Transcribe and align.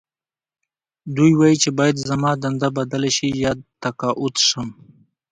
دوی 1.15 1.31
وايي 1.39 1.55
چې 1.63 1.69
باید 1.79 1.97
زما 2.09 2.31
دنده 2.43 2.69
بدله 2.77 3.09
شي 3.17 3.29
یا 3.43 3.51
تقاعد 3.83 4.35
شم 4.47 4.67